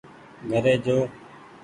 گهري 0.49 0.75
جو 0.85 0.97